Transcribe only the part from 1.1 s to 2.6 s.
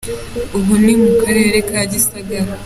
Karere ka Gisagara.